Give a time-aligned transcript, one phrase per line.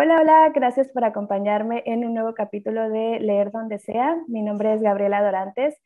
[0.00, 4.16] Hola, hola, gracias por acompañarme en un nuevo capítulo de Leer Donde Sea.
[4.28, 5.76] Mi nombre es Gabriela Dorantes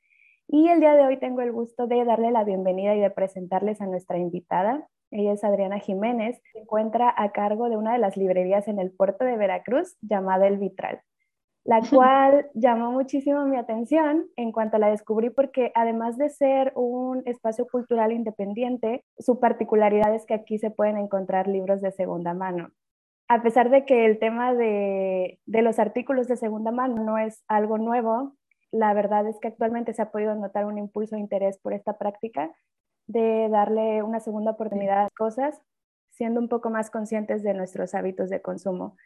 [0.47, 3.81] y el día de hoy tengo el gusto de darle la bienvenida y de presentarles
[3.81, 4.87] a nuestra invitada.
[5.11, 8.93] Ella es Adriana Jiménez, se encuentra a cargo de una de las librerías en el
[8.93, 11.01] puerto de Veracruz llamada El Vitral,
[11.65, 17.23] la cual llamó muchísimo mi atención en cuanto la descubrí porque además de ser un
[17.25, 22.73] espacio cultural independiente, su particularidad es que aquí se pueden encontrar libros de segunda mano
[23.33, 27.79] a pesar de que el tema de, los artículos de segunda mano no es algo
[27.79, 28.37] nuevo,
[28.71, 31.97] la verdad es que actualmente se ha podido notar un impulso de interés por esta
[31.97, 32.55] práctica
[33.07, 35.63] de darle una segunda oportunidad a las cosas,
[36.11, 38.99] siendo un poco más conscientes de nuestros hábitos de consumo.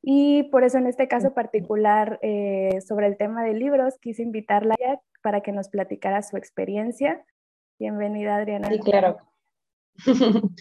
[0.00, 4.76] Y por eso en este caso particular eh, sobre el tema de libros, quise invitarla
[5.22, 7.22] para que nos platicara su experiencia.
[7.78, 8.68] Bienvenida, Adriana.
[8.68, 9.18] Sí, claro.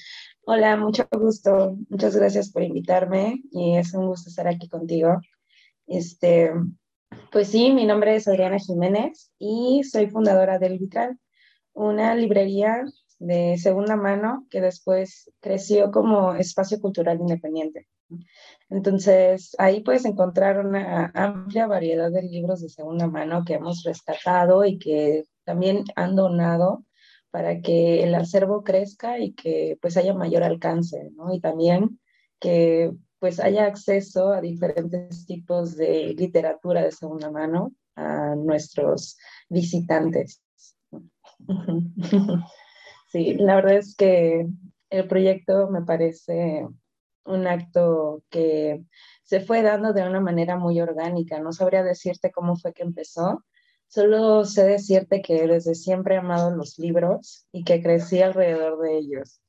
[0.46, 1.78] Hola, mucho gusto.
[1.90, 5.22] Muchas gracias por invitarme y es un gusto estar aquí contigo.
[5.86, 6.52] Este,
[7.32, 11.20] pues sí, mi nombre es Adriana Jiménez y soy fundadora del Vitral,
[11.74, 12.84] una librería
[13.20, 17.88] de segunda mano que después creció como espacio cultural independiente.
[18.70, 24.66] Entonces, ahí puedes encontrar una amplia variedad de libros de segunda mano que hemos rescatado
[24.66, 26.86] y que también han donado
[27.32, 31.34] para que el acervo crezca y que pues haya mayor alcance, ¿no?
[31.34, 32.00] Y también
[32.40, 39.18] que pues haya acceso a diferentes tipos de literatura de segunda mano a nuestros
[39.50, 40.42] visitantes.
[43.10, 44.48] Sí, la verdad es que
[44.90, 46.68] el proyecto me parece
[47.24, 48.84] un acto que
[49.24, 51.40] se fue dando de una manera muy orgánica.
[51.40, 53.46] No sabría decirte cómo fue que empezó,
[53.88, 58.98] Solo sé decirte que desde siempre he amado los libros y que crecí alrededor de
[58.98, 59.42] ellos.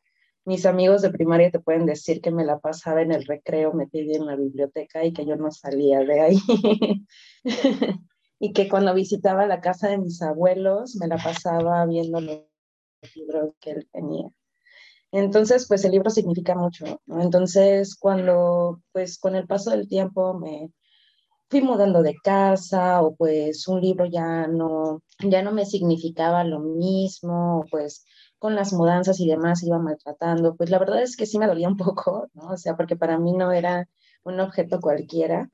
[0.44, 4.16] Mis amigos de primaria te pueden decir que me la pasaba en el recreo metida
[4.16, 6.38] en la biblioteca y que yo no salía de ahí.
[8.40, 12.44] y que cuando visitaba la casa de mis abuelos me la pasaba viendo los
[13.14, 14.28] libros que él tenía.
[15.10, 17.00] Entonces, pues el libro significa mucho.
[17.08, 20.70] Entonces, cuando, pues con el paso del tiempo me
[21.48, 26.60] fui mudando de casa o pues un libro ya no, ya no me significaba lo
[26.60, 28.04] mismo, pues
[28.38, 31.68] con las mudanzas y demás iba maltratando, pues la verdad es que sí me dolía
[31.68, 32.48] un poco, ¿no?
[32.50, 33.88] O sea, porque para mí no era
[34.24, 35.50] un objeto cualquiera.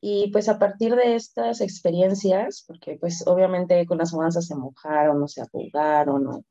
[0.00, 5.20] Y pues a partir de estas experiencias, porque pues obviamente con las mudanzas se mojaron,
[5.20, 6.44] no se arrugaron, no,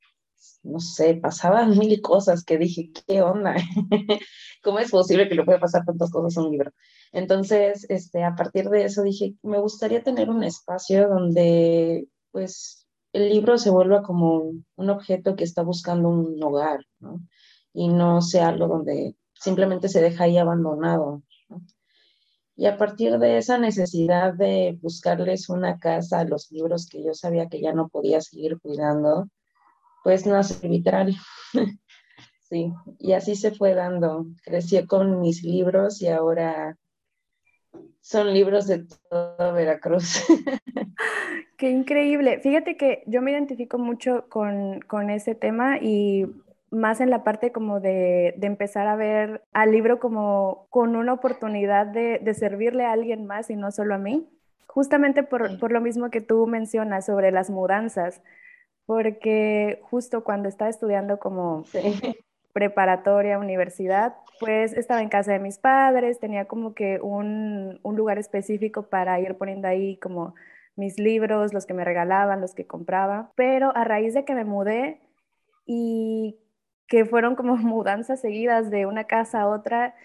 [0.64, 3.56] no sé, pasaban mil cosas que dije, ¿qué onda?
[4.64, 6.72] ¿Cómo es posible que le pueda pasar tantas cosas a un libro?
[7.14, 13.30] Entonces, este, a partir de eso dije, me gustaría tener un espacio donde, pues, el
[13.30, 17.22] libro se vuelva como un objeto que está buscando un hogar, ¿no?
[17.72, 21.22] Y no sea algo donde simplemente se deja ahí abandonado.
[22.56, 27.14] Y a partir de esa necesidad de buscarles una casa a los libros que yo
[27.14, 29.28] sabía que ya no podía seguir cuidando,
[30.04, 31.16] pues nace Vitral.
[32.50, 34.26] sí, y así se fue dando.
[34.44, 36.78] Creció con mis libros y ahora
[38.04, 40.26] son libros de todo Veracruz.
[41.58, 42.42] Qué increíble.
[42.42, 46.26] Fíjate que yo me identifico mucho con, con ese tema y
[46.70, 51.14] más en la parte como de, de, empezar a ver al libro como con una
[51.14, 54.28] oportunidad de, de, servirle a alguien más y no solo a mí.
[54.68, 58.22] Justamente por, por lo mismo que tú mencionas sobre las mudanzas,
[58.86, 61.64] porque justo cuando estaba estudiando como
[62.54, 68.20] preparatoria, universidad, pues estaba en casa de mis padres, tenía como que un, un, lugar
[68.20, 70.36] específico para ir poniendo ahí como
[70.76, 74.46] mis libros, los que me regalaban, los que compraba, pero a raíz de que me
[74.46, 75.02] mudé
[75.66, 76.38] y
[76.88, 79.96] que fueron como mudanzas seguidas de una casa a otra,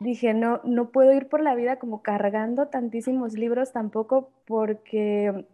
[0.00, 5.46] dije, no, no puedo ir por la vida como cargando tantísimos libros tampoco porque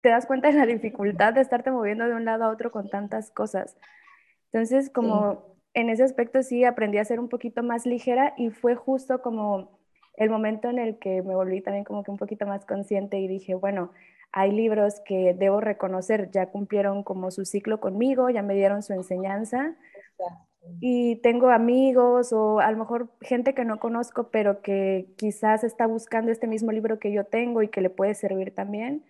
[0.00, 2.88] te das cuenta de la dificultad de estarte moviendo de un lado a otro con
[2.88, 3.76] tantas cosas.
[4.52, 8.74] Entonces, como en ese aspecto sí aprendí a ser un poquito más ligera y fue
[8.74, 9.78] justo como
[10.14, 13.28] el momento en el que me volví también como que un poquito más consciente y
[13.28, 13.92] dije, bueno,
[14.32, 18.92] hay libros que debo reconocer, ya cumplieron como su ciclo conmigo, ya me dieron su
[18.92, 19.76] enseñanza.
[20.80, 25.86] Y tengo amigos o a lo mejor gente que no conozco, pero que quizás está
[25.86, 29.04] buscando este mismo libro que yo tengo y que le puede servir también.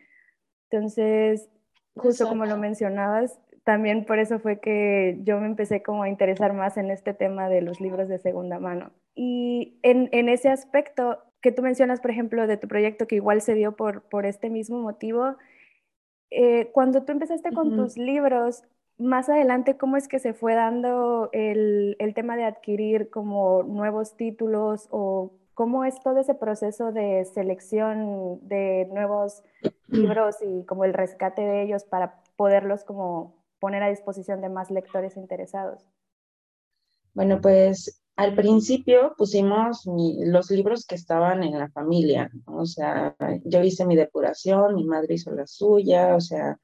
[0.70, 1.48] Entonces,
[1.96, 6.54] justo como lo mencionabas, también por eso fue que yo me empecé como a interesar
[6.54, 8.92] más en este tema de los libros de segunda mano.
[9.14, 13.42] Y en, en ese aspecto que tú mencionas, por ejemplo, de tu proyecto que igual
[13.42, 15.36] se dio por, por este mismo motivo,
[16.30, 18.62] eh, cuando tú empezaste con tus libros,
[18.96, 24.16] más adelante, ¿cómo es que se fue dando el, el tema de adquirir como nuevos
[24.16, 29.42] títulos o ¿cómo es todo ese proceso de selección de nuevos
[29.88, 34.70] libros y como el rescate de ellos para poderlos como poner a disposición de más
[34.70, 35.82] lectores interesados?
[37.14, 43.62] Bueno, pues al principio pusimos los libros que estaban en la familia, o sea, yo
[43.62, 46.58] hice mi depuración, mi madre hizo la suya, o sea,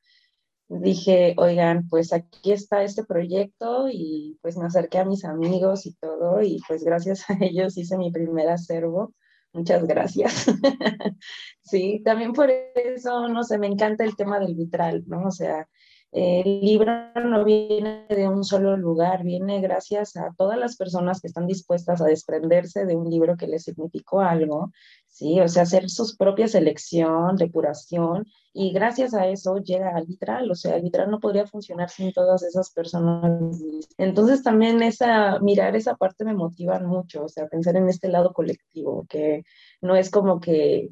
[0.69, 5.95] dije, oigan, pues aquí está este proyecto y pues me acerqué a mis amigos y
[5.95, 9.15] todo y pues gracias a ellos hice mi primer acervo.
[9.53, 10.47] Muchas gracias.
[11.63, 15.29] sí, también por eso, no sé, me encanta el tema del vitral, ¿no?
[15.29, 15.69] O sea,
[16.15, 16.93] el libro
[17.25, 22.01] no viene de un solo lugar, viene gracias a todas las personas que están dispuestas
[22.01, 24.71] a desprenderse de un libro que les significó algo,
[25.09, 25.41] ¿sí?
[25.41, 30.55] O sea, hacer su propia selección, depuración, y gracias a eso llega al vitral, o
[30.55, 33.61] sea, el vitral no podría funcionar sin todas esas personas.
[33.99, 38.33] Entonces también esa, mirar esa parte me motiva mucho, o sea, pensar en este lado
[38.33, 39.43] colectivo, que
[39.81, 40.91] no es como que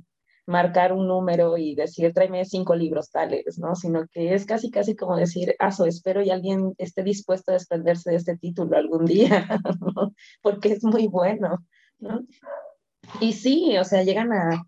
[0.52, 3.74] marcar un número y decir, tráeme cinco libros tales, ¿no?
[3.74, 8.10] Sino que es casi, casi como decir, aso, espero y alguien esté dispuesto a desprenderse
[8.10, 9.48] de este título algún día.
[10.42, 11.66] Porque es muy bueno,
[11.98, 12.20] ¿no?
[13.20, 14.62] Y sí, o sea, llegan a,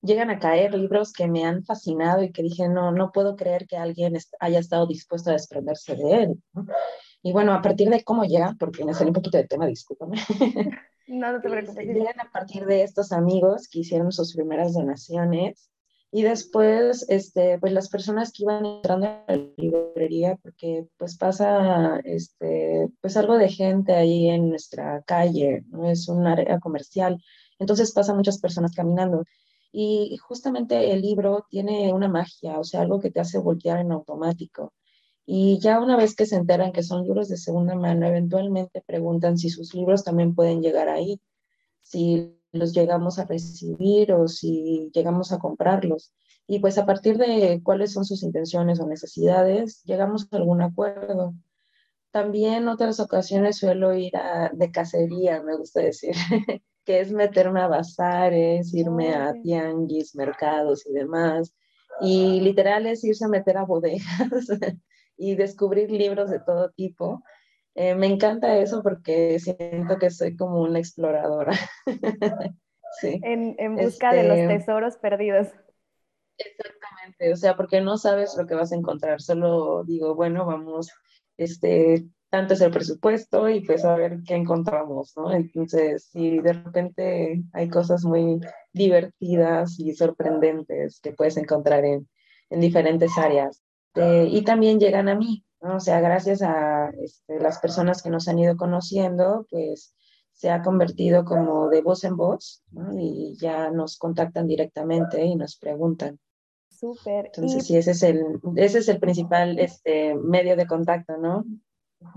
[0.00, 3.66] llegan a caer libros que me han fascinado y que dije, no, no puedo creer
[3.66, 6.42] que alguien haya estado dispuesto a desprenderse de él.
[7.22, 10.16] Y bueno, a partir de cómo llega, porque me salió un poquito de tema, discúlpame.
[11.06, 11.86] No, no te preocupes.
[11.86, 15.70] Llegan a partir de estos amigos que hicieron sus primeras donaciones
[16.16, 21.98] y después, este, pues las personas que iban entrando a la librería, porque pues pasa,
[22.04, 27.20] este, pues algo de gente ahí en nuestra calle, no es un área comercial,
[27.58, 29.24] entonces pasan muchas personas caminando.
[29.72, 33.90] Y justamente el libro tiene una magia, o sea, algo que te hace voltear en
[33.90, 34.72] automático.
[35.26, 39.38] Y ya una vez que se enteran que son libros de segunda mano, eventualmente preguntan
[39.38, 41.20] si sus libros también pueden llegar ahí,
[41.82, 46.12] si los llegamos a recibir o si llegamos a comprarlos.
[46.46, 51.34] Y pues a partir de cuáles son sus intenciones o necesidades, llegamos a algún acuerdo.
[52.10, 56.14] También otras ocasiones suelo ir a, de cacería, me gusta decir,
[56.84, 61.54] que es meterme a bazares, irme a tianguis, mercados y demás.
[62.00, 64.02] Y literal es irse a meter a bodegas
[65.16, 67.22] y descubrir libros de todo tipo.
[67.74, 71.52] Eh, me encanta eso porque siento que soy como una exploradora.
[73.00, 73.20] sí.
[73.22, 75.48] En, en busca de los este, tesoros perdidos.
[76.36, 80.90] Exactamente, o sea, porque no sabes lo que vas a encontrar, solo digo, bueno, vamos,
[81.36, 85.32] este, tanto es el presupuesto y pues a ver qué encontramos, ¿no?
[85.32, 88.40] Entonces, si de repente hay cosas muy
[88.72, 92.08] divertidas y sorprendentes que puedes encontrar en,
[92.50, 93.63] en diferentes áreas.
[93.94, 95.76] Este, y también llegan a mí, ¿no?
[95.76, 99.94] O sea, gracias a este, las personas que nos han ido conociendo, pues
[100.32, 102.98] se ha convertido como de voz en voz, ¿no?
[102.98, 106.18] Y ya nos contactan directamente y nos preguntan.
[106.70, 107.26] Súper.
[107.26, 111.44] Entonces, sí, ese es el, ese es el principal este, medio de contacto, ¿no?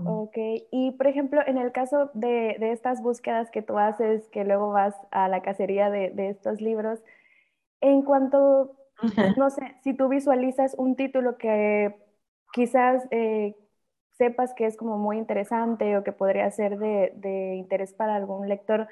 [0.04, 0.36] Ok,
[0.70, 4.70] y por ejemplo, en el caso de, de, estas búsquedas que tú haces, que luego
[4.70, 6.98] vas a la cacería de, de estos libros,
[7.80, 8.76] en cuanto
[9.36, 11.96] no sé, si tú visualizas un título que
[12.52, 13.54] quizás eh,
[14.16, 18.88] sepas que es como muy interesante o que podría ser de, interés para algún lector,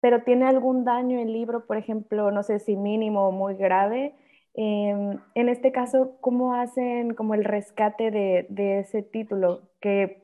[0.00, 4.14] pero tiene algún daño el libro, por ejemplo, no sé si mínimo o muy grave,
[4.54, 9.62] em, en este caso, ¿cómo hacen como el rescate de, de ese título?
[9.80, 10.22] Que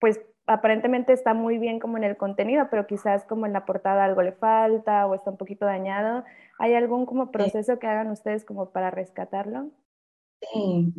[0.00, 4.04] pues aparentemente está muy bien como en el contenido, pero quizás como en la portada
[4.04, 6.24] algo le falta o está un poquito dañado.
[6.58, 9.70] ¿Hay algún como proceso que hagan ustedes como para rescatarlo?
[10.40, 10.92] Sí,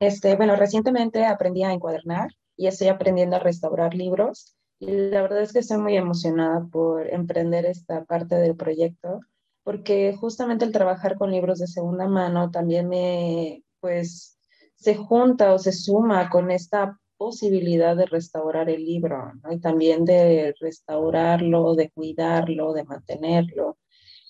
[0.00, 5.42] este, bueno, recientemente aprendí a encuadernar y estoy aprendiendo a restaurar libros y la verdad
[5.42, 9.20] es que estoy muy emocionada por emprender esta parte del proyecto
[9.66, 14.38] porque justamente el trabajar con libros de segunda mano también me, pues,
[14.76, 20.54] se junta o se suma con esta posibilidad de restaurar el libro y también de
[20.60, 23.78] restaurarlo, de cuidarlo, de mantenerlo.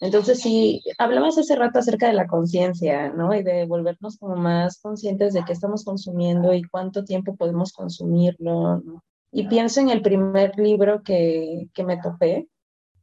[0.01, 3.35] Entonces, sí, hablabas hace rato acerca de la conciencia, ¿no?
[3.35, 8.83] Y de volvernos como más conscientes de qué estamos consumiendo y cuánto tiempo podemos consumirlo,
[9.33, 12.49] Y pienso en el primer libro que, que me topé.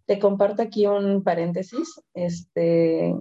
[0.06, 2.00] Te comparto aquí un paréntesis.
[2.14, 3.16] Este,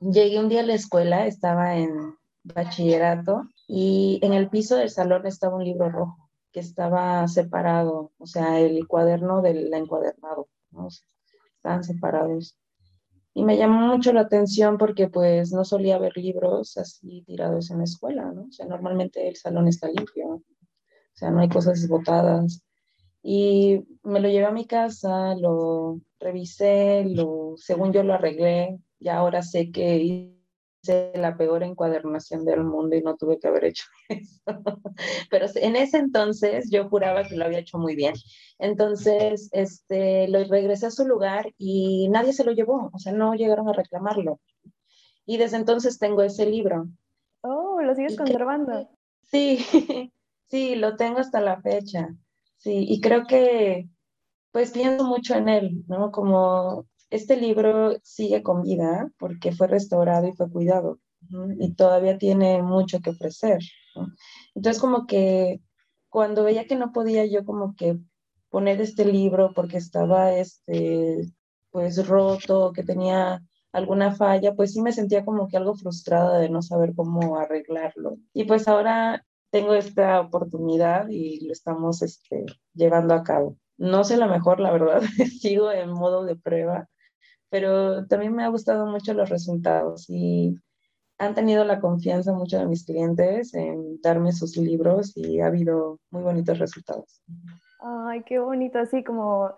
[0.00, 5.26] llegué un día a la escuela, estaba en bachillerato y en el piso del salón
[5.26, 10.88] estaba un libro rojo que estaba separado, o sea, el cuaderno del encuadernado, ¿no?
[11.56, 12.56] estaban separados.
[13.34, 17.78] Y me llamó mucho la atención porque pues no solía ver libros así tirados en
[17.78, 18.44] la escuela, ¿no?
[18.44, 20.42] O sea, normalmente el salón está limpio, o
[21.12, 22.62] sea, no hay cosas botadas.
[23.22, 29.08] Y me lo llevé a mi casa, lo revisé, lo, según yo lo arreglé, y
[29.08, 30.35] ahora sé que
[31.14, 34.80] la peor encuadernación del mundo y no tuve que haber hecho eso.
[35.30, 38.14] Pero en ese entonces yo juraba que lo había hecho muy bien.
[38.58, 43.34] Entonces, este, lo regresé a su lugar y nadie se lo llevó, o sea, no
[43.34, 44.40] llegaron a reclamarlo.
[45.26, 46.88] Y desde entonces tengo ese libro.
[47.42, 48.88] Oh, ¿lo sigues conservando?
[49.24, 49.58] sí,
[50.48, 52.14] sí, lo tengo hasta la fecha.
[52.56, 53.88] Sí, y creo que,
[54.50, 56.10] pues pienso mucho en él, ¿no?
[56.10, 60.98] Como este libro sigue con vida porque fue restaurado y fue cuidado
[61.58, 63.58] y todavía tiene mucho que ofrecer.
[64.54, 65.60] Entonces, como que
[66.08, 67.98] cuando veía que no podía yo como que
[68.50, 71.32] poner este libro porque estaba este,
[71.70, 76.48] pues roto, que tenía alguna falla, pues sí me sentía como que algo frustrada de
[76.48, 78.16] no saber cómo arreglarlo.
[78.32, 83.56] Y pues ahora tengo esta oportunidad y lo estamos este, llevando a cabo.
[83.76, 85.02] No sé lo mejor, la verdad,
[85.40, 86.88] sigo en modo de prueba,
[87.50, 90.58] pero también me ha gustado mucho los resultados y
[91.18, 95.98] han tenido la confianza mucho de mis clientes en darme sus libros y ha habido
[96.10, 97.22] muy bonitos resultados.
[97.80, 99.54] Ay, qué bonito, así como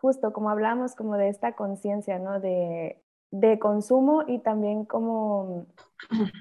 [0.00, 2.40] justo como hablamos como de esta conciencia, ¿no?
[2.40, 3.00] De,
[3.30, 5.66] de, consumo y también como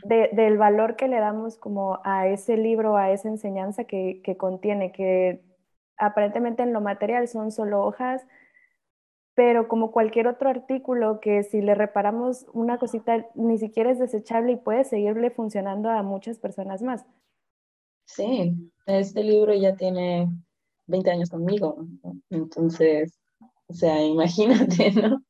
[0.03, 4.35] de, del valor que le damos como a ese libro, a esa enseñanza que, que
[4.35, 5.43] contiene, que
[5.97, 8.25] aparentemente en lo material son solo hojas,
[9.33, 14.53] pero como cualquier otro artículo que si le reparamos una cosita ni siquiera es desechable
[14.53, 17.05] y puede seguirle funcionando a muchas personas más.
[18.05, 20.27] Sí, este libro ya tiene
[20.87, 21.85] 20 años conmigo,
[22.29, 23.17] entonces,
[23.67, 25.23] o sea, imagínate, ¿no?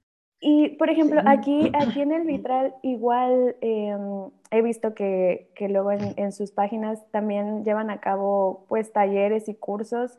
[0.43, 5.91] Y, por ejemplo, aquí, aquí en el vitral igual em, he visto que, que luego
[5.91, 10.17] en, en, sus páginas también llevan a cabo pues talleres y cursos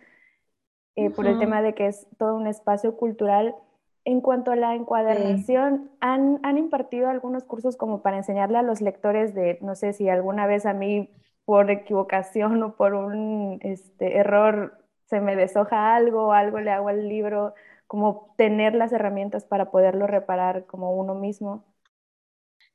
[0.95, 3.57] eh, por el tema de que es todo un espacio cultural.
[4.05, 8.81] En cuanto a la encuadernación, ¿han, ¿han, impartido algunos cursos como para enseñarle a los
[8.81, 11.09] lectores de, no sé si alguna vez a mí
[11.45, 16.89] por equivocación o por un este, error se me deshoja algo o algo le hago
[16.89, 17.55] al libro,
[17.87, 21.65] como tener las herramientas para poderlo reparar como uno mismo?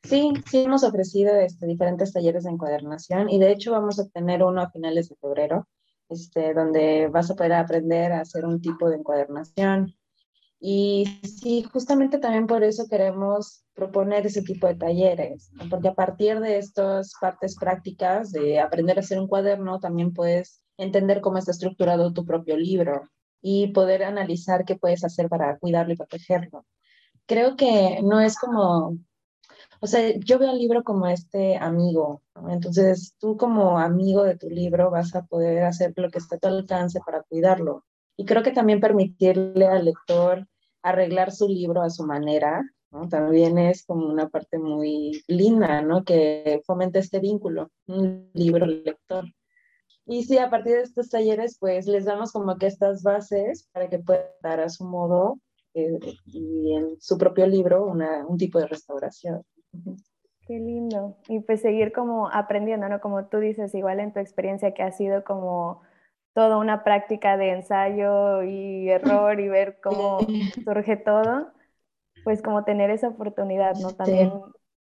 [0.03, 4.43] Sí, sí hemos ofrecido este, diferentes talleres de encuadernación y de hecho vamos a tener
[4.43, 5.67] uno a finales de febrero,
[6.07, 9.96] este, donde vas a poder aprender a hacer un tipo de encuadernación
[10.59, 16.39] y sí, justamente también por eso queremos proponer ese tipo de talleres, porque a partir
[16.39, 21.51] de estas partes prácticas de aprender a hacer un cuaderno, también puedes entender cómo está
[21.51, 23.03] estructurado tu propio libro
[23.41, 26.65] y poder analizar qué puedes hacer para cuidarlo y protegerlo.
[27.27, 28.97] Creo que no es como,
[29.79, 34.49] o sea, yo veo el libro como este amigo, entonces tú como amigo de tu
[34.49, 37.83] libro vas a poder hacer lo que esté a tu alcance para cuidarlo
[38.17, 40.47] y creo que también permitirle al lector
[40.81, 43.07] arreglar su libro a su manera, ¿no?
[43.07, 46.03] También es como una parte muy linda, ¿no?
[46.03, 49.25] Que fomenta este vínculo, un libro-lector.
[50.05, 53.89] Y sí, a partir de estos talleres, pues les damos como que estas bases para
[53.89, 55.37] que puedan dar a su modo
[55.73, 59.43] eh, y en su propio libro una, un tipo de restauración.
[60.47, 61.17] Qué lindo.
[61.27, 63.01] Y pues seguir como aprendiendo, ¿no?
[63.01, 65.81] Como tú dices, igual en tu experiencia que ha sido como
[66.37, 70.19] toda una práctica de ensayo y error y ver cómo
[70.63, 71.47] surge todo,
[72.23, 73.95] pues como tener esa oportunidad, ¿no?
[73.95, 74.31] También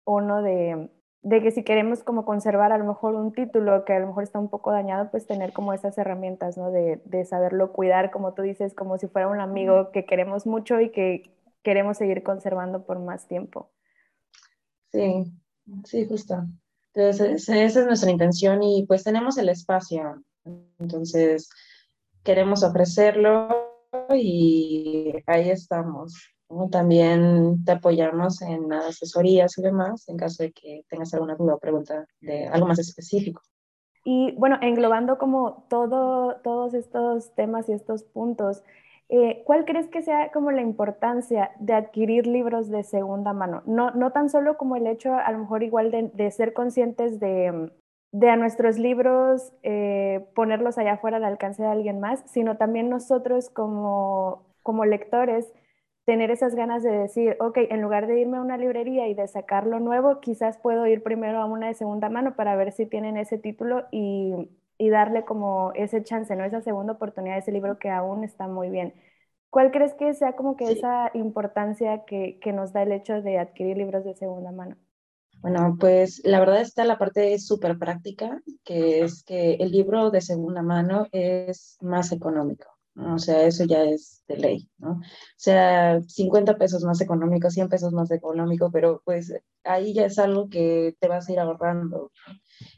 [0.04, 0.90] uno de,
[1.22, 4.24] de, que si queremos como conservar a lo mejor un título que a lo mejor
[4.24, 6.70] está un poco dañado, pues tener como esas herramientas, ¿no?
[6.70, 10.78] De, de saberlo cuidar, como tú dices, como si fuera un amigo que queremos mucho
[10.82, 13.70] y que queremos seguir conservando por más tiempo.
[14.92, 15.24] Sí,
[15.84, 16.44] sí, justo.
[16.92, 20.22] Entonces, esa es nuestra intención y pues tenemos el espacio
[20.78, 21.48] entonces,
[22.22, 23.48] queremos ofrecerlo
[24.14, 26.14] y ahí estamos.
[26.70, 31.58] También te apoyamos en asesorías y demás en caso de que tengas alguna duda o
[31.58, 33.42] pregunta de algo más específico.
[34.04, 38.62] Y bueno, englobando como todo, todos estos temas y estos puntos,
[39.08, 43.62] eh, ¿cuál crees que sea como la importancia de adquirir libros de segunda mano?
[43.66, 47.18] No, no tan solo como el hecho, a lo mejor igual de, de ser conscientes
[47.18, 47.72] de,
[48.12, 52.88] de a nuestros libros eh, ponerlos allá afuera al alcance de alguien más, sino también
[52.90, 55.52] nosotros como, como lectores
[56.04, 59.26] tener esas ganas de decir, ok, en lugar de irme a una librería y de
[59.28, 63.16] sacarlo nuevo, quizás puedo ir primero a una de segunda mano para ver si tienen
[63.16, 64.34] ese título y,
[64.78, 66.44] y darle como ese chance, ¿no?
[66.44, 68.94] Esa segunda oportunidad a ese libro que aún está muy bien.
[69.50, 73.38] ¿Cuál crees que sea como que esa importancia que, que nos da el hecho de
[73.38, 74.76] adquirir libros de segunda mano?
[75.40, 80.20] Bueno, pues la verdad está la parte súper práctica, que es que el libro de
[80.20, 82.66] segunda mano es más económico.
[82.98, 84.92] O sea, eso ya es de ley, ¿no?
[84.92, 85.02] O
[85.36, 90.48] sea, 50 pesos más económico, 100 pesos más económico, pero pues ahí ya es algo
[90.48, 92.10] que te vas a ir ahorrando.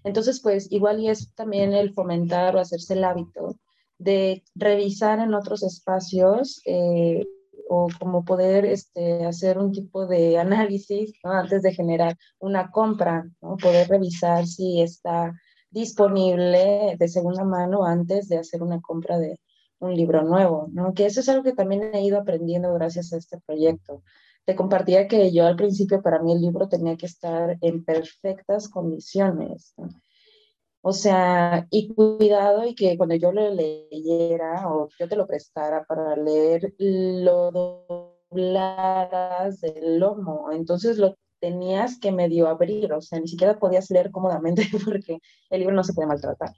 [0.02, 3.60] Entonces, pues igual y es también el fomentar o hacerse el hábito
[3.98, 7.24] de revisar en otros espacios eh,
[7.68, 13.56] o como poder este, hacer un tipo de análisis antes de generar una compra, ¿no?
[13.56, 15.32] poder revisar si está
[15.70, 19.38] disponible de segunda mano antes de hacer una compra de
[19.80, 20.92] un libro nuevo, ¿no?
[20.92, 24.02] Que eso es algo que también he ido aprendiendo gracias a este proyecto.
[24.44, 28.68] Te compartía que yo al principio para mí el libro tenía que estar en perfectas
[28.68, 29.74] condiciones,
[30.82, 35.84] O sea, y cuidado y que cuando yo lo leyera o yo te lo prestara
[35.84, 37.50] para leer, lo
[38.30, 40.50] doblaras del lomo.
[40.52, 45.18] Entonces lo tenías que medio abrir, o sea, ni siquiera podías leer cómodamente porque
[45.50, 46.50] el libro no se puede maltratar.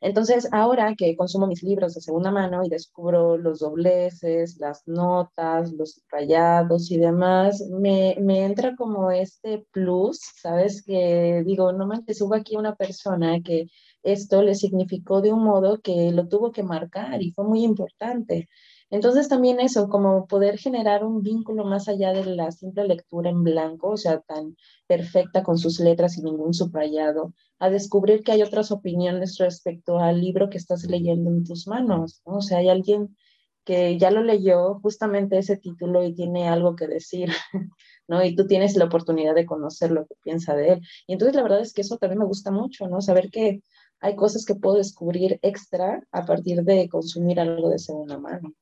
[0.00, 5.72] Entonces, ahora que consumo mis libros de segunda mano y descubro los dobleces, las notas,
[5.72, 10.82] los rayados y demás, me, me entra como este plus, ¿sabes?
[10.84, 13.66] Que digo, no manches, hubo aquí una persona que
[14.02, 18.48] esto le significó de un modo que lo tuvo que marcar y fue muy importante.
[18.90, 23.44] Entonces también eso, como poder generar un vínculo más allá de la simple lectura en
[23.44, 28.42] blanco, o sea, tan perfecta con sus letras y ningún subrayado, a descubrir que hay
[28.42, 32.36] otras opiniones respecto al libro que estás leyendo en tus manos, ¿no?
[32.36, 33.16] O sea, hay alguien
[33.64, 37.28] que ya lo leyó justamente ese título y tiene algo que decir,
[38.08, 38.24] ¿no?
[38.24, 40.80] Y tú tienes la oportunidad de conocer lo que piensa de él.
[41.06, 43.02] Y entonces la verdad es que eso también me gusta mucho, ¿no?
[43.02, 43.60] Saber que
[44.00, 48.54] hay cosas que puedo descubrir extra a partir de consumir algo de segunda mano.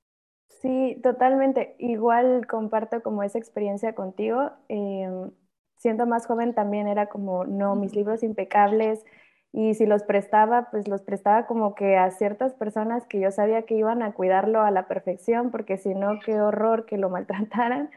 [0.63, 1.77] Sí, totalmente.
[1.79, 4.51] Igual comparto como esa experiencia contigo.
[4.69, 5.31] Em,
[5.77, 9.05] siendo más joven también era como, no, mis libros impecables
[9.53, 13.63] y si los prestaba, pues los prestaba como que a ciertas personas que yo sabía
[13.63, 17.91] que iban a cuidarlo a la perfección, porque si no, qué horror que lo maltrataran.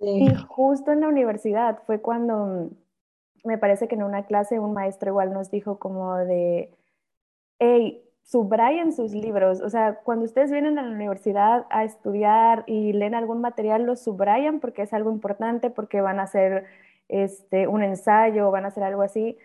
[0.00, 2.70] Y justo en la universidad fue cuando
[3.44, 6.74] me parece que en una clase un maestro igual nos dijo como de,
[7.58, 9.60] hey, subrayen sus libros.
[9.60, 14.00] O sea, cuando ustedes vienen a la universidad a estudiar y leen algún material, los
[14.02, 16.66] subrayan porque es algo importante, porque van a hacer
[17.08, 19.38] este, un ensayo, van a hacer algo así.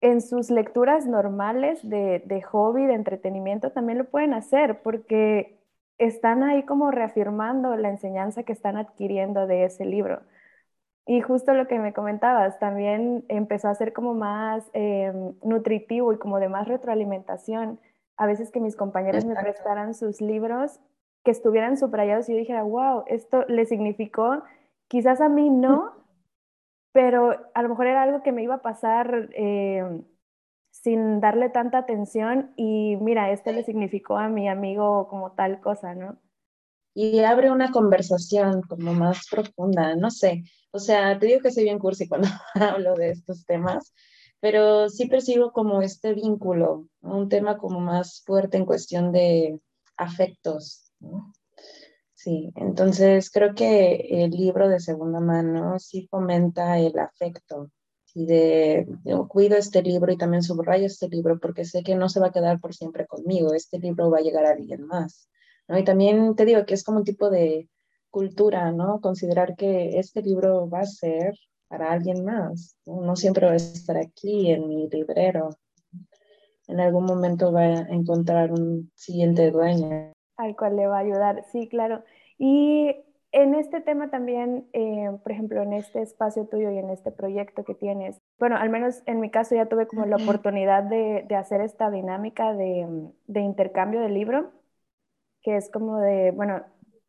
[0.00, 5.58] En sus lecturas normales de, de hobby, de entretenimiento, también lo pueden hacer porque
[5.98, 10.22] están ahí como reafirmando la enseñanza que están adquiriendo de ese libro.
[11.06, 16.18] Y justo lo que me comentabas, también empezó a ser como más em, nutritivo y
[16.18, 17.80] como de más retroalimentación
[18.20, 20.78] a veces que mis compañeros me prestaran sus libros,
[21.24, 24.42] que estuvieran subrayados y yo dijera, wow, esto le significó,
[24.88, 25.94] quizás a mí no,
[26.92, 30.02] pero a lo mejor era algo que me iba a pasar eh,
[30.70, 35.94] sin darle tanta atención y mira, este le significó a mi amigo como tal cosa,
[35.94, 36.18] ¿no?
[36.94, 40.44] Y abre una conversación como más profunda, no sé.
[40.72, 43.92] O sea, te digo que soy bien cursi cuando hablo de estos temas,
[44.40, 49.60] pero sí percibo como este vínculo, un tema como más fuerte en cuestión de
[49.96, 50.90] afectos.
[52.14, 57.70] Sí, entonces creo que el libro de segunda mano sí fomenta el afecto
[58.14, 58.86] y de,
[59.28, 62.32] cuido este libro y también subrayo este libro porque sé que no se va a
[62.32, 65.28] quedar por siempre conmigo, este libro va a llegar a alguien más.
[65.70, 65.78] ¿No?
[65.78, 67.68] Y también te digo que es como un tipo de
[68.10, 69.00] cultura, ¿no?
[69.00, 71.34] Considerar que este libro va a ser
[71.68, 72.76] para alguien más.
[72.84, 75.50] No siempre va a estar aquí en mi librero.
[76.66, 80.12] En algún momento va a encontrar un siguiente dueño.
[80.36, 82.02] Al cual le va a ayudar, sí, claro.
[82.36, 82.96] Y
[83.32, 87.62] en este tema también, eh, por ejemplo, en este espacio tuyo y en este proyecto
[87.64, 91.36] que tienes, bueno, al menos en mi caso ya tuve como la oportunidad de, de
[91.36, 94.50] hacer esta dinámica de, de, intercambio de libro,
[95.42, 96.62] que es como de, bueno,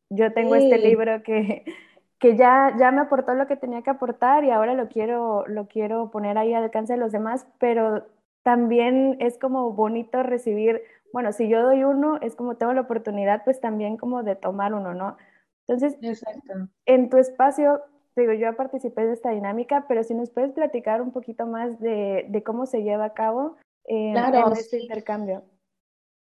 [0.09, 1.65] yo tengo este libro que
[2.21, 5.67] que ya, ya me aportó lo que tenía que aportar y ahora lo quiero, lo
[5.67, 8.05] quiero poner ahí al alcance de los demás, pero
[8.43, 13.43] también es como bonito recibir, bueno, si yo doy uno, es como tengo la oportunidad
[13.43, 15.17] pues también como de tomar uno, ¿no?
[15.67, 15.97] Entonces,
[16.85, 17.81] en tu espacio,
[18.15, 22.27] digo, yo participé de esta dinámica, pero si nos puedes platicar un poquito más de,
[22.29, 24.15] de cómo se lleva a cabo en
[24.53, 25.43] este intercambio.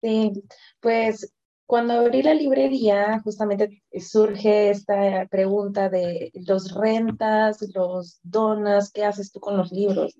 [0.02, 0.44] Sí,
[0.80, 1.35] pues
[1.66, 9.32] cuando abrí la librería, justamente surge esta pregunta de los rentas, los donas, ¿qué haces
[9.32, 10.16] tú con los libros?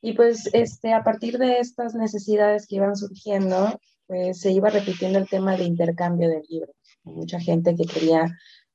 [0.00, 5.18] Y pues este, a partir de estas necesidades que iban surgiendo, pues se iba repitiendo
[5.18, 6.76] el tema de intercambio de libros.
[7.02, 8.26] Mucha gente que quería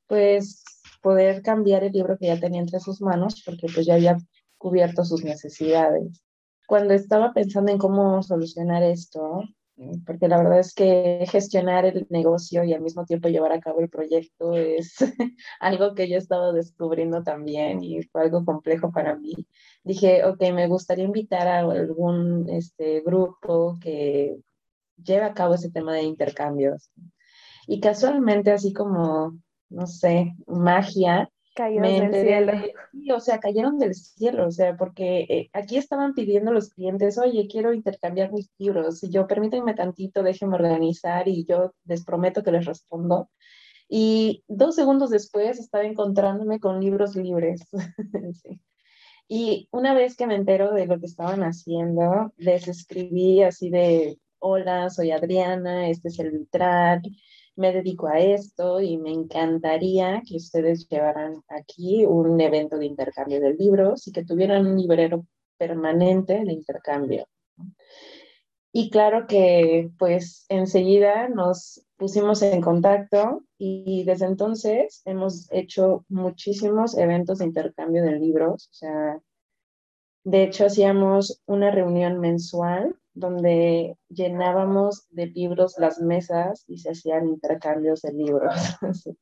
[0.08, 0.64] pues
[1.02, 4.18] poder cambiar el libro que ya tenía entre sus manos porque pues ya había
[4.58, 6.22] cubierto sus necesidades.
[6.68, 9.44] Cuando estaba pensando en cómo solucionar esto,
[10.06, 13.82] porque la verdad es que gestionar el negocio y al mismo tiempo llevar a cabo
[13.82, 14.96] el proyecto es
[15.60, 19.34] algo que yo he estado descubriendo también y fue algo complejo para mí.
[19.84, 24.38] Dije, ok, me gustaría invitar a algún este, grupo que
[25.04, 26.90] lleve a cabo ese tema de intercambios.
[27.68, 29.38] Y casualmente, así como,
[29.70, 32.52] no sé, magia, Cayeron del cielo.
[32.92, 37.18] sí, o sea, cayeron del cielo, o sea, porque eh, aquí estaban pidiendo los clientes,
[37.18, 42.44] oye, quiero intercambiar mis libros, y yo permítanme tantito, déjenme organizar, y yo les prometo
[42.44, 43.30] que les respondo.
[43.88, 47.62] Y dos segundos después estaba encontrándome con libros libres.
[49.28, 54.20] Y una vez que me entero de lo que estaban haciendo, les escribí así de,
[54.38, 57.02] hola, soy Adriana, este es el vitral,
[57.56, 63.40] me dedico a esto y me encantaría que ustedes llevaran aquí un evento de intercambio
[63.40, 65.26] de libros y que tuvieran un librero
[65.58, 67.28] permanente de intercambio.
[68.72, 76.98] Y claro que pues enseguida nos pusimos en contacto y desde entonces hemos hecho muchísimos
[76.98, 78.68] eventos de intercambio de libros.
[78.70, 79.22] O sea,
[80.26, 87.28] de hecho hacíamos una reunión mensual donde llenábamos de libros las mesas y se hacían
[87.28, 88.54] intercambios de libros.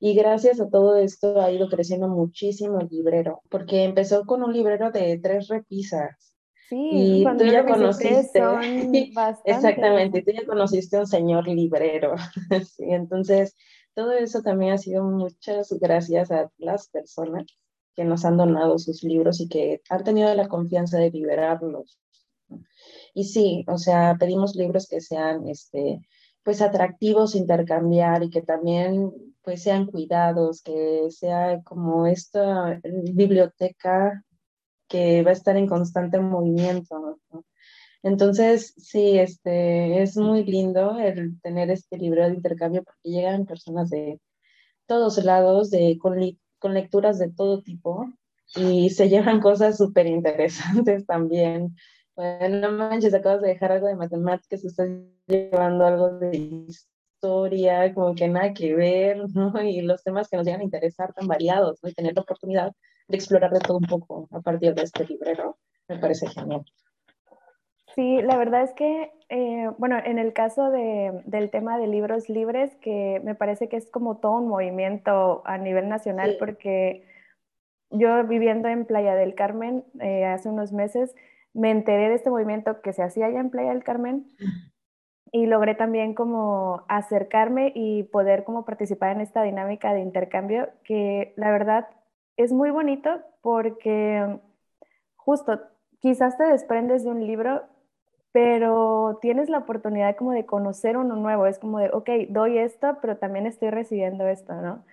[0.00, 4.52] y gracias a todo esto ha ido creciendo muchísimo el librero, porque empezó con un
[4.52, 6.34] librero de tres repisas.
[6.68, 8.40] Sí, y tú ya conociste,
[9.44, 12.16] exactamente, tú ya conociste a un señor librero.
[12.76, 13.54] sí, entonces,
[13.94, 17.46] todo eso también ha sido muchas gracias a las personas
[17.94, 21.98] que nos han donado sus libros y que han tenido la confianza de liberarlos.
[23.16, 26.02] Y sí, o sea, pedimos libros que sean, este,
[26.42, 29.10] pues atractivos intercambiar y que también
[29.42, 32.78] pues sean cuidados, que sea como esta
[33.14, 34.22] biblioteca
[34.86, 37.18] que va a estar en constante movimiento.
[38.02, 43.88] Entonces, sí, este, es muy lindo el tener este libro de intercambio porque llegan personas
[43.88, 44.20] de
[44.86, 46.18] todos lados, de, con,
[46.58, 48.12] con lecturas de todo tipo
[48.54, 51.76] y se llevan cosas súper interesantes también.
[52.16, 54.88] Bueno, no manches, acabas de dejar algo de matemáticas, estás
[55.26, 59.52] llevando algo de historia, como que nada que ver, ¿no?
[59.62, 61.90] Y los temas que nos llegan a interesar tan variados, ¿no?
[61.90, 62.72] Y tener la oportunidad
[63.08, 66.64] de explorar de todo un poco a partir de este librero, me parece genial.
[67.94, 72.28] Sí, la verdad es que, eh, bueno, en el caso de, del tema de libros
[72.28, 76.36] libres, que me parece que es como todo un movimiento a nivel nacional, Sí.
[76.38, 77.04] porque
[77.90, 81.14] yo viviendo en Playa del Carmen eh, hace unos meses,
[81.56, 84.30] me enteré de este movimiento que se hacía allá en Playa del Carmen
[85.32, 91.32] y logré también como acercarme y poder como participar en esta dinámica de intercambio que
[91.36, 91.88] la verdad
[92.36, 94.38] es muy bonito porque
[95.16, 95.60] justo
[96.00, 97.62] quizás te desprendes de un libro,
[98.32, 101.46] pero tienes la oportunidad como de conocer uno nuevo.
[101.46, 104.84] Es como de, ok, doy esto, pero también estoy recibiendo esto, ¿no?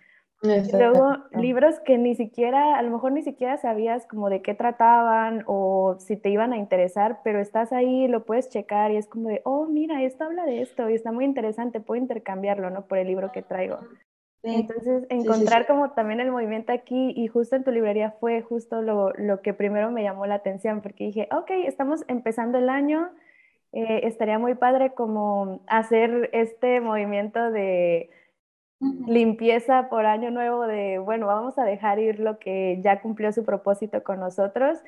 [0.44, 4.54] Y luego libros que ni siquiera, a lo mejor ni siquiera sabías como de qué
[4.54, 9.08] trataban o si te iban a interesar, pero estás ahí, lo puedes checar y es
[9.08, 12.88] como de, oh, mira, esto habla de esto y está muy interesante, puedo intercambiarlo, ¿no?
[12.88, 13.80] Por el libro que traigo.
[14.44, 15.40] Sí, Entonces, sí, sí, sí.
[15.40, 19.42] encontrar como también el movimiento aquí y justo en tu librería fue justo lo, lo
[19.42, 23.10] que primero me llamó la atención, porque dije, ok, estamos empezando el año,
[23.72, 28.10] eh, estaría muy padre como hacer este movimiento de
[29.08, 33.44] limpieza por año nuevo de, bueno, vamos a dejar ir lo que ya cumplió su
[33.44, 34.80] propósito con nosotros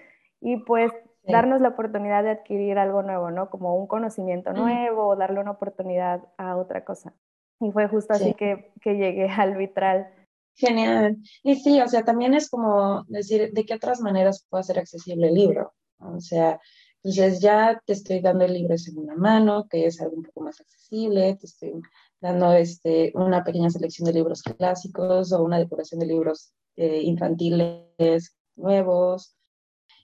[0.41, 0.91] y pues
[1.25, 1.31] Sí.
[1.31, 3.49] darnos la oportunidad de adquirir algo nuevo, ¿no?
[3.49, 7.15] Como un conocimiento nuevo o darle una oportunidad a otra cosa.
[7.59, 8.33] Y fue justo así Sí.
[8.35, 10.07] que, que llegué al vitral.
[10.55, 11.17] Genial.
[11.41, 15.29] Y sí, o sea, también es como decir, ¿de qué otras maneras puedo hacer accesible
[15.29, 15.73] el libro?
[15.97, 16.59] O sea,
[17.03, 20.41] entonces ya te estoy dando el libro en segunda mano, que es algo un poco
[20.41, 21.73] más accesible, te estoy
[22.25, 28.35] dando este, una pequeña selección de libros clásicos o una depuración de libros eh, infantiles
[28.55, 29.37] nuevos.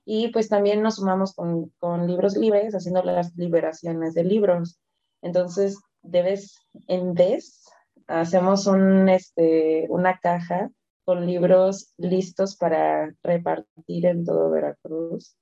[0.06, 4.80] Y pues también nos sumamos con, con libros libres, haciendo las liberaciones de libros.
[5.24, 7.66] Entonces, de vez en vez,
[8.06, 10.70] hacemos un, este, una caja
[11.04, 15.36] con libros listos para repartir en todo Veracruz.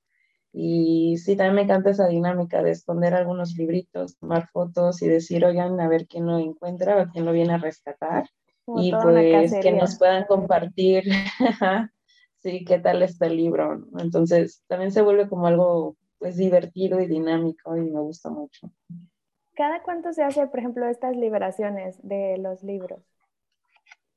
[0.52, 5.44] Y sí, también me encanta esa dinámica de esconder algunos libritos, tomar fotos y decir,
[5.44, 8.28] oigan, a ver quién lo encuentra o quién lo viene a rescatar.
[8.64, 11.04] Como Y pues que nos puedan compartir,
[12.38, 13.76] sí, qué tal está el libro.
[13.76, 14.00] ¿no?
[14.00, 18.70] Entonces, también se vuelve como algo pues divertido y dinámico y me gusta mucho.
[19.54, 23.00] ¿Cada cuánto se hace, por ejemplo, estas liberaciones de los libros?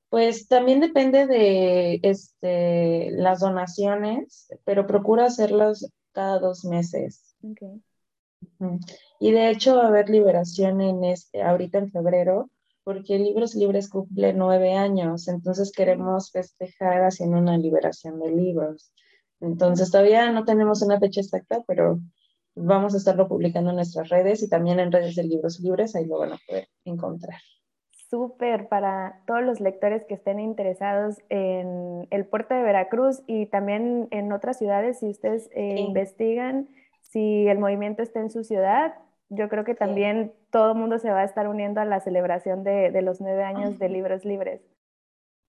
[0.10, 7.36] Pues también depende de este, las donaciones, pero procuro hacerlas cada dos meses.
[7.43, 7.82] Okay.
[9.19, 12.49] Y de hecho va a haber liberación en este, ahorita en febrero,
[12.84, 18.91] porque Libros Libres cumple nueve años, entonces queremos festejar haciendo una liberación de libros.
[19.39, 21.99] Entonces todavía no tenemos una fecha exacta, pero
[22.56, 26.06] vamos a estarlo publicando en nuestras redes y también en redes de Libros Libres, ahí
[26.06, 27.39] lo van a poder encontrar.
[28.13, 34.08] Súper para todos los lectores que estén interesados en el puerto de Veracruz y también
[34.12, 36.69] en otras ciudades, si ustedes eh, investigan
[37.02, 38.93] si el movimiento está en su ciudad,
[39.30, 42.63] yo creo que también todo el mundo se va a estar uniendo a la celebración
[42.63, 44.62] de, de los nueve años de Libros Libres.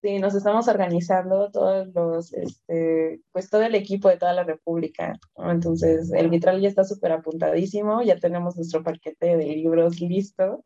[0.01, 5.19] Sí, nos estamos organizando todos los, este, pues todo el equipo de toda la República.
[5.37, 10.65] Entonces, el vitral ya está súper apuntadísimo, ya tenemos nuestro paquete de libros listo.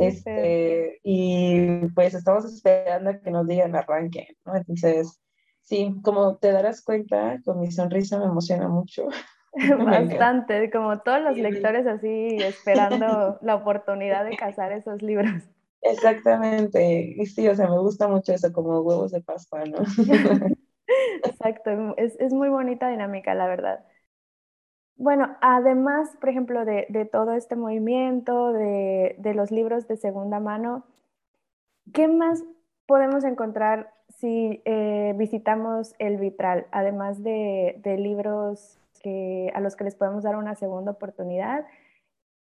[0.00, 4.56] Este, y pues estamos esperando a que nos digan arranque, ¿no?
[4.56, 5.20] Entonces,
[5.62, 9.08] sí, como te darás cuenta, con mi sonrisa me emociona mucho.
[9.84, 15.42] Bastante, como todos los lectores así esperando la oportunidad de cazar esos libros.
[15.82, 19.78] Exactamente, y sí, o sea, me gusta mucho eso, como huevos de Pascua, ¿no?
[21.24, 23.84] Exacto, es, es, muy bonita dinámica, la verdad.
[25.00, 30.40] Bueno, además, por ejemplo, de, de todo este movimiento, de, de, los libros de segunda
[30.40, 30.84] mano,
[31.94, 32.44] ¿qué más
[32.84, 39.84] podemos encontrar si eh, visitamos el vitral, además de, de libros que, a los que
[39.84, 41.64] les podemos dar una segunda oportunidad.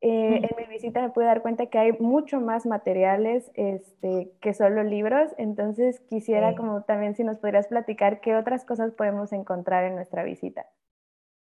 [0.00, 4.52] Eh, en mi visita me pude dar cuenta que hay mucho más materiales este, que
[4.52, 9.84] solo libros, entonces quisiera como también si nos pudieras platicar qué otras cosas podemos encontrar
[9.84, 10.66] en nuestra visita.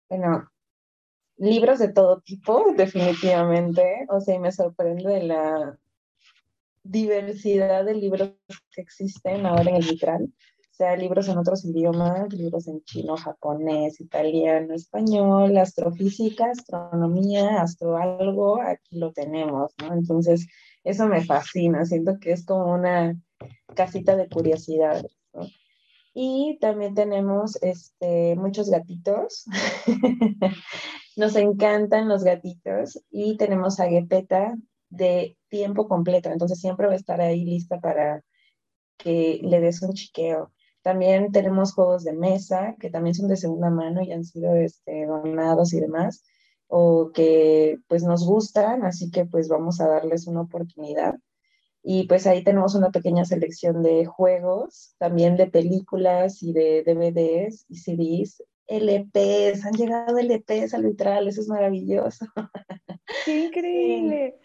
[0.09, 0.49] Bueno,
[1.37, 5.77] libros de todo tipo, definitivamente, o sea, me sorprende la
[6.83, 8.33] diversidad de libros
[8.71, 10.31] que existen ahora en el vitral
[10.75, 18.61] sea libros en otros idiomas, libros en chino, japonés, italiano, español, astrofísica, astronomía, astro algo,
[18.61, 19.93] aquí lo tenemos, ¿no?
[19.93, 20.47] Entonces,
[20.83, 23.17] eso me fascina, siento que es como una
[23.73, 25.43] casita de curiosidad, ¿no?
[26.17, 29.45] Y también tenemos este, muchos gatitos.
[31.17, 34.55] Nos encantan los gatitos y tenemos a Gepeta
[34.89, 38.23] de tiempo completo, entonces siempre va a estar ahí lista para
[38.97, 40.53] que le des un chiqueo.
[40.81, 45.05] También tenemos juegos de mesa que también son de segunda mano y han sido este,
[45.05, 46.23] donados y demás,
[46.67, 51.15] o que pues nos gustan, así que pues vamos a darles una oportunidad.
[51.87, 57.65] Y pues ahí tenemos una pequeña selección de juegos, también de películas y de DVDs
[57.69, 58.43] y CDs.
[58.67, 62.25] LPs, han llegado LPs al vitral, eso es maravilloso.
[63.25, 64.39] ¡Qué increíble!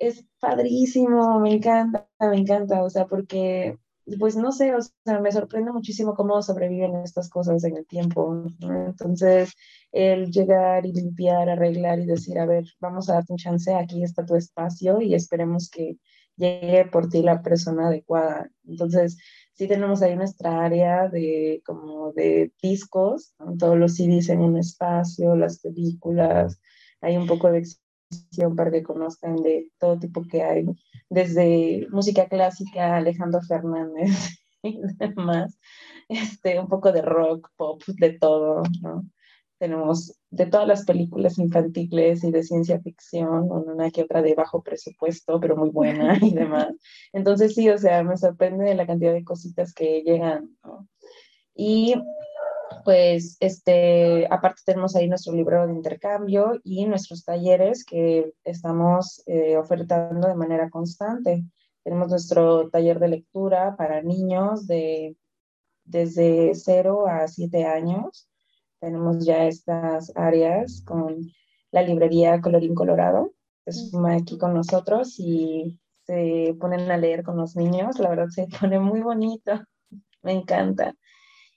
[0.00, 3.78] Es padrísimo, me encanta, me encanta, o sea, porque
[4.18, 8.44] pues no sé, o sea, me sorprende muchísimo cómo sobreviven estas cosas en el tiempo.
[8.60, 9.52] Entonces,
[9.92, 14.02] el llegar y limpiar, arreglar y decir, a ver, vamos a darte un chance, aquí
[14.02, 15.98] está tu espacio y esperemos que
[16.42, 18.50] llegue por ti la persona adecuada.
[18.66, 19.18] Entonces,
[19.54, 25.36] sí tenemos ahí nuestra área de como de discos, todos los CDs en un espacio,
[25.36, 26.60] las películas,
[27.00, 27.64] hay un poco de
[28.56, 30.66] para que conozcan de todo tipo que hay,
[31.08, 35.58] desde música clásica, Alejandro Fernández y demás,
[36.08, 39.04] este, un poco de rock, pop, de todo, ¿no?
[39.62, 44.60] Tenemos de todas las películas infantiles y de ciencia ficción, una que otra de bajo
[44.60, 46.74] presupuesto, pero muy buena y demás.
[47.12, 50.88] Entonces sí, o sea, me sorprende la cantidad de cositas que llegan, ¿no?
[51.54, 51.94] Y
[52.84, 59.56] pues este, aparte tenemos ahí nuestro libro de intercambio y nuestros talleres que estamos eh,
[59.56, 61.44] ofertando de manera constante.
[61.84, 65.16] Tenemos nuestro taller de lectura para niños de
[65.84, 68.28] desde 0 a 7 años.
[68.82, 71.30] Tenemos ya estas áreas con
[71.70, 73.32] la librería Colorín Colorado,
[73.64, 78.00] que suma aquí con nosotros y se ponen a leer con los niños.
[78.00, 79.52] La verdad se pone muy bonito,
[80.22, 80.96] me encanta.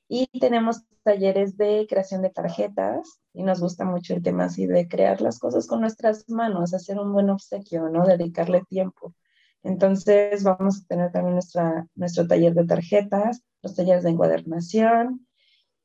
[0.08, 4.88] Y tenemos talleres de creación de tarjetas y nos gusta mucho el tema así de
[4.88, 8.06] crear las cosas con nuestras manos, hacer un buen obsequio, ¿no?
[8.06, 9.16] Dedicarle tiempo.
[9.64, 15.26] Entonces vamos a tener también nuestra, nuestro taller de tarjetas, los talleres de encuadernación.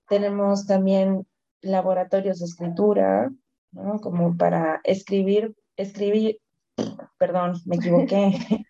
[0.07, 1.27] Tenemos también
[1.63, 3.31] laboratorios de escritura,
[3.73, 4.01] ¿no?
[4.01, 6.39] Como para escribir, escribir,
[7.19, 8.33] perdón, me equivoqué.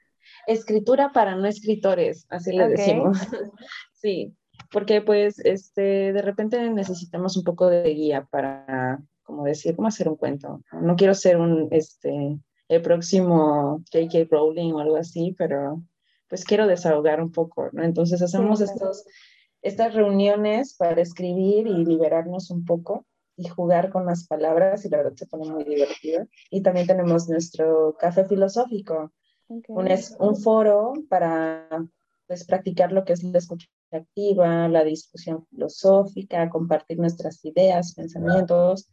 [0.47, 3.19] Escritura para no escritores, así le decimos.
[3.93, 4.35] sí,
[4.73, 10.09] porque pues este, de repente necesitamos un poco de guía para, como decir, cómo hacer
[10.09, 10.63] un cuento.
[10.73, 14.29] No quiero ser un, este, el próximo J.K.
[14.31, 15.83] Rowling o algo así, pero
[16.29, 17.83] pues quiero desahogar un poco, ¿no?
[17.83, 19.05] Entonces hacemos estos,
[19.63, 24.99] estas reuniones para escribir y liberarnos un poco y jugar con las palabras y la
[24.99, 26.27] verdad se pone muy divertido.
[26.51, 29.13] Y también tenemos nuestro café filosófico,
[29.49, 31.67] un, es un foro para
[32.27, 38.89] pues, practicar lo que es la escucha activa, la discusión filosófica, compartir nuestras ideas, pensamientos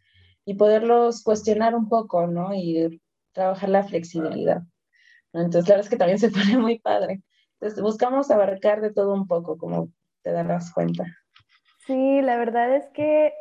[0.46, 2.56] y poderlos cuestionar un poco, ¿no?
[2.56, 3.02] Y
[3.34, 4.64] trabajar la flexibilidad.
[5.34, 7.22] Entonces, la verdad es que también se pone muy padre.
[7.60, 9.92] Entonces, buscamos abarcar de todo un poco, como
[10.28, 11.06] te darás cuenta.
[11.86, 13.34] Sí, la verdad es que,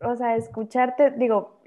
[0.00, 1.62] o sea, escucharte, digo,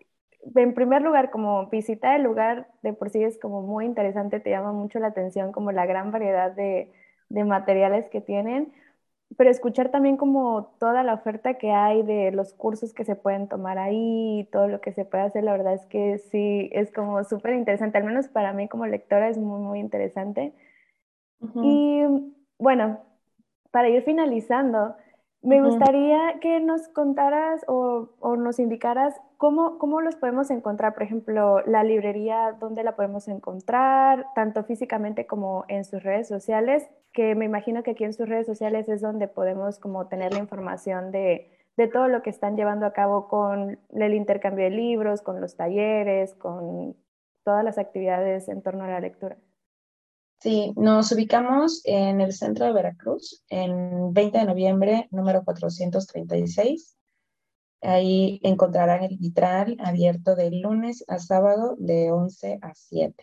[0.55, 4.51] en primer lugar, como visitar el lugar de por sí es como muy interesante, te
[4.51, 6.93] llama mucho la atención como la gran variedad de,
[7.29, 8.71] de materiales que tienen,
[9.37, 13.47] pero escuchar también como toda la oferta que hay de los cursos que se pueden
[13.47, 17.23] tomar ahí todo lo que se puede hacer, la verdad es que sí, es como
[17.23, 20.53] súper interesante, al menos para mí como lectora es muy, muy interesante.
[21.61, 22.03] Y
[22.57, 22.99] bueno,
[23.71, 24.95] para ir finalizando,
[25.41, 31.03] me gustaría que nos contaras o, o nos indicaras cómo, cómo, los podemos encontrar, por
[31.03, 37.35] ejemplo, la librería, dónde la podemos encontrar, tanto físicamente como en sus redes sociales, que
[37.35, 41.11] me imagino que aquí en sus redes sociales es donde podemos como tener la información
[41.11, 45.39] de, de todo lo que están llevando a cabo con el intercambio de libros, con
[45.39, 46.97] los talleres, con
[47.45, 49.37] todas las actividades en torno a la lectura.
[50.41, 56.95] Sí, nos ubicamos en el centro de Veracruz, en 20 de noviembre, número 436.
[57.81, 63.21] Ahí encontrarán el vitral abierto de lunes a sábado de 11 a 7.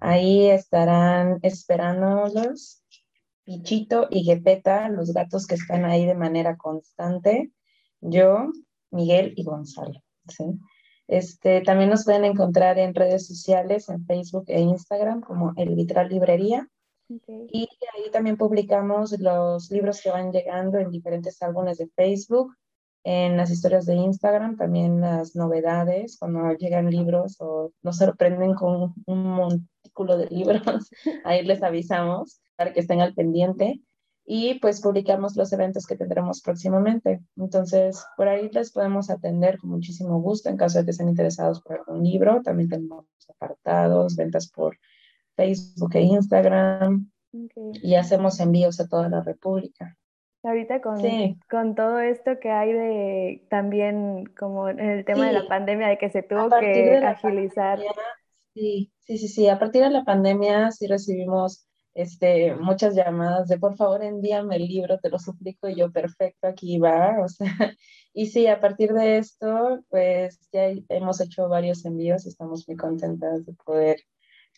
[0.00, 2.82] Ahí estarán esperándolos
[3.44, 7.52] Pichito y Gepeta, los gatos que están ahí de manera constante,
[8.00, 8.50] yo,
[8.90, 10.02] Miguel y Gonzalo.
[10.28, 10.44] ¿sí?
[11.06, 16.08] Este, también nos pueden encontrar en redes sociales, en Facebook e Instagram, como El Vitral
[16.08, 16.68] Librería.
[17.08, 22.56] Y ahí también publicamos los libros que van llegando en diferentes álbumes de Facebook,
[23.04, 28.94] en las historias de Instagram, también las novedades, cuando llegan libros o nos sorprenden con
[29.04, 30.62] un montículo de libros,
[31.24, 33.82] ahí les avisamos para que estén al pendiente
[34.26, 37.20] y pues publicamos los eventos que tendremos próximamente.
[37.36, 41.60] Entonces, por ahí les podemos atender con muchísimo gusto en caso de que estén interesados
[41.60, 42.40] por algún libro.
[42.42, 44.78] También tenemos apartados, ventas por
[45.36, 47.10] Facebook e Instagram
[47.82, 49.96] y hacemos envíos a toda la República.
[50.42, 51.00] Ahorita con,
[51.50, 55.98] con todo esto que hay de también como en el tema de la pandemia, de
[55.98, 57.80] que se tuvo que agilizar.
[58.54, 59.48] sí, sí, sí, sí.
[59.48, 64.66] A partir de la pandemia sí recibimos este, muchas llamadas de por favor envíame el
[64.66, 67.46] libro, te lo suplico, y yo perfecto, aquí va, o sea,
[68.12, 72.76] y sí, a partir de esto, pues ya hemos hecho varios envíos y estamos muy
[72.76, 73.98] contentas de poder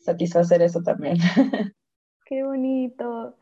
[0.01, 1.17] satisfacer eso también.
[2.25, 3.37] Qué bonito.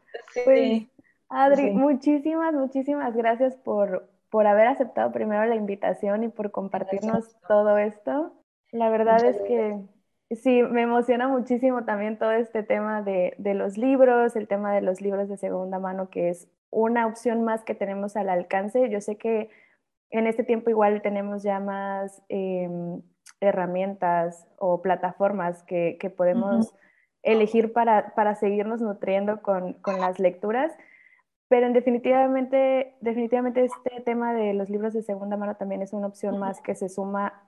[0.45, 0.83] Pues,
[1.29, 7.79] Adri, muchísimas, muchísimas gracias por, por haber aceptado primero la invitación y por compartirnos todo
[7.79, 8.35] esto.
[8.73, 9.81] La verdad es que
[10.43, 14.81] Sí, me emociona muchísimo también todo este tema de, de, los libros, el tema de
[14.81, 18.89] los libros de segunda mano, que es una opción más que tenemos al alcance.
[18.91, 19.51] Yo sé que
[20.11, 23.03] en este tiempo igual tenemos ya más em,
[23.41, 26.75] herramientas o plataformas que, que podemos
[27.23, 30.73] elegir para, para, seguirnos nutriendo con, con, las lecturas,
[31.49, 36.07] pero en definitivamente, definitivamente este tema de los libros de segunda mano también es una
[36.07, 37.45] opción más que se suma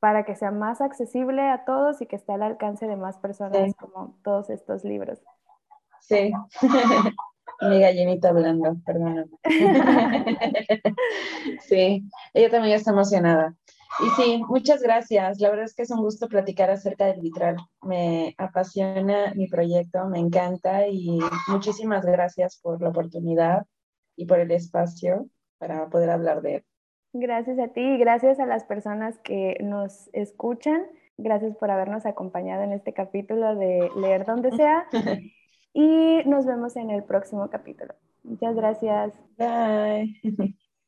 [0.00, 3.74] para que sea más accesible a todos y que esté al alcance de más personas
[3.76, 5.18] como todos estos libros.
[6.00, 6.32] Sí,
[7.60, 9.30] mi gallinita hablando, perdón.
[11.60, 13.54] sí, ella también está emocionada.
[14.00, 15.40] Y sí, muchas gracias.
[15.40, 17.56] La verdad es que es un gusto platicar acerca del vitral.
[17.82, 23.66] Me apasiona mi proyecto, me encanta y muchísimas gracias por la oportunidad
[24.14, 25.26] y por el espacio
[25.58, 26.64] para poder hablar de él.
[27.12, 30.86] Gracias a ti y gracias a las personas que nos escuchan.
[31.16, 34.86] Gracias por habernos acompañado en este capítulo de Leer donde sea.
[35.74, 37.94] Y nos vemos en el próximo capítulo.
[38.24, 39.12] Muchas gracias.
[39.36, 40.20] Bye.